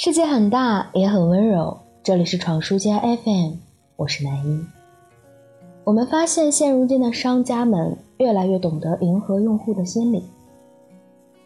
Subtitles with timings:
[0.00, 1.76] 世界很大，也很温柔。
[2.04, 3.54] 这里是闯书家 FM，
[3.96, 4.64] 我是南一。
[5.82, 10.22] 我们发现，现如今的商家们越来越懂得迎合用户的心理。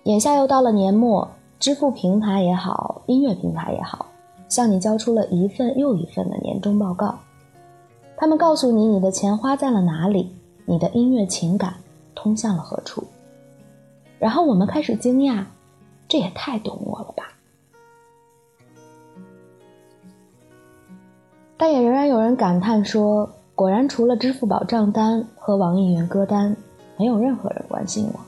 [0.02, 1.26] 眼下又到了年末，
[1.58, 4.04] 支付平台也好，音乐平台也好，
[4.50, 7.18] 向你交出了一份又一份的年终报告。
[8.18, 10.30] 他们告诉你，你的钱花在了哪里，
[10.66, 11.76] 你的音乐情感
[12.14, 13.02] 通向了何处。
[14.18, 15.42] 然后我们开始惊讶，
[16.06, 17.31] 这也太懂我了吧。
[21.62, 26.56] 但也仍然有人感叹说：“果然，除了支付宝账单和网易云歌单，
[26.98, 28.18] 没有任何人关心我。”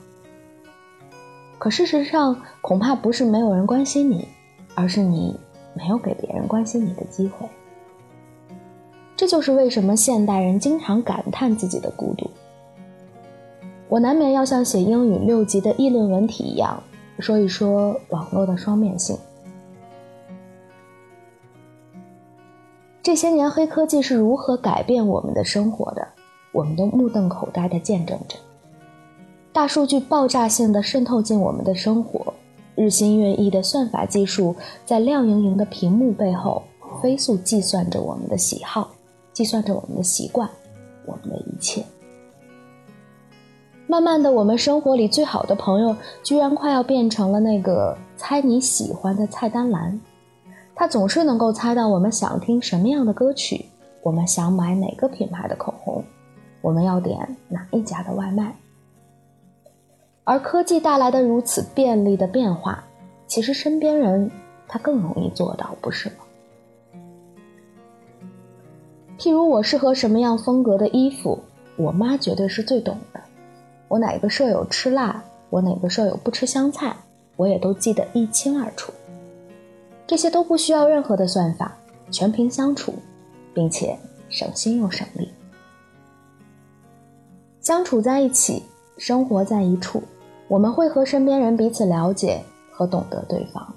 [1.59, 4.25] 可事实上，恐怕不是没有人关心你，
[4.73, 5.37] 而是你
[5.73, 7.45] 没有给别人关心你的机会。
[9.17, 12.31] 这就是为什么现代人经常感叹自己的孤独。
[13.89, 16.81] 我难免要像写英语六级的议论文题一样，
[17.19, 19.17] 说一说网络的双面性。
[23.05, 26.07] 这些年，黑科技是如何改变我们的生活的？
[26.51, 28.35] 我们都目瞪口呆地见证着。
[29.53, 32.33] 大数据爆炸性的渗透进我们的生活，
[32.73, 34.55] 日新月异的算法技术
[34.87, 36.63] 在亮莹莹的屏幕背后
[36.99, 38.89] 飞速计算着我们的喜好，
[39.31, 40.49] 计算着我们的习惯，
[41.05, 41.85] 我们的一切。
[43.85, 50.01] 慢慢的，我们生活里最好的朋友，居然快要变成了那个猜你喜欢的菜单栏。
[50.75, 53.65] 他总是能够猜到我们想听什么样的歌曲，
[54.03, 56.03] 我们想买哪个品牌的口红，
[56.61, 58.53] 我们要点哪一家的外卖。
[60.25, 62.83] 而科技带来的如此便利的变化，
[63.25, 64.29] 其实身边人
[64.67, 66.15] 他更容易做到，不是吗？
[69.17, 71.39] 譬如我适合什么样风格的衣服，
[71.77, 73.21] 我妈绝对是最懂的。
[73.87, 76.93] 我哪个舍友吃辣，我哪个舍友不吃香菜，
[77.37, 78.91] 我也都记得一清二楚。
[80.07, 81.75] 这些都不需要任何的算法，
[82.11, 82.93] 全凭相处，
[83.53, 83.97] 并且
[84.29, 85.31] 省心又省力。
[87.61, 88.63] 相处在一起，
[88.97, 90.03] 生活在一处，
[90.47, 93.73] 我们会和身边人彼此了解和懂得对方。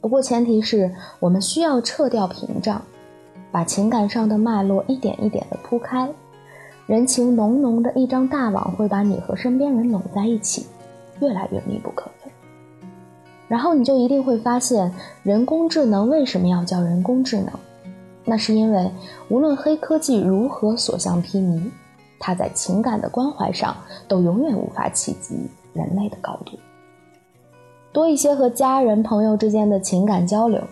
[0.00, 2.80] 不过前提是我们需要撤掉屏障，
[3.50, 6.08] 把情感上的脉络一点一点的铺开。
[6.86, 10.66] 人情浓浓的一张大网会把你和身边人拢在一起，
[11.20, 12.08] 越来越密不可。
[13.50, 14.94] 然后你就一定会发现，
[15.24, 17.50] 人工智能为什么要叫人工智能？
[18.24, 18.88] 那是因为
[19.28, 21.60] 无论黑科技如何所向披靡，
[22.20, 25.34] 它在情感的关怀上都永远无法企及
[25.72, 26.56] 人类的高度。
[27.90, 30.62] 多一些和家人朋友之间的情感交流，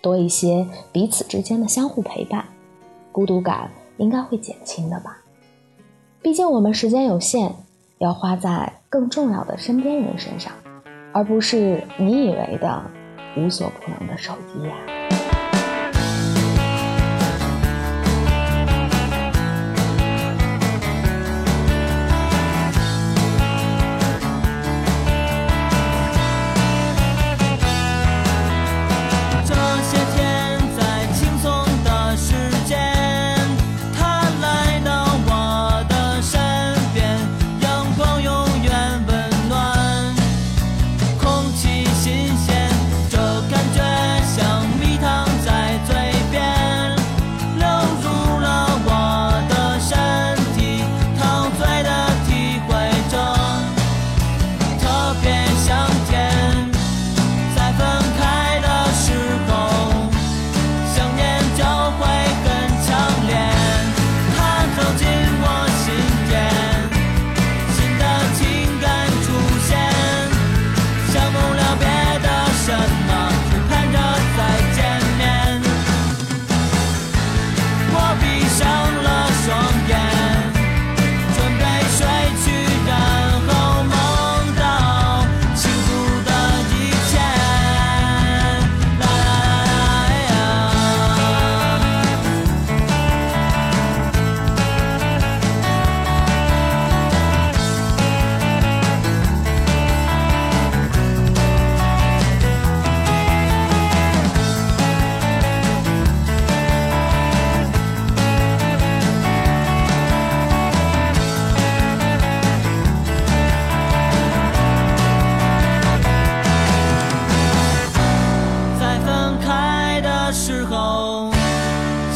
[0.00, 2.44] 多一些彼此之间的相互陪伴，
[3.10, 5.18] 孤独感应该会减轻的吧？
[6.22, 7.52] 毕竟我们时间有限，
[7.98, 10.52] 要花在更重要的身边人身上。
[11.12, 12.90] 而不是你以为的
[13.36, 15.27] 无所不能的手机呀。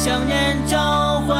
[0.04, 0.76] 想念就
[1.28, 1.37] 会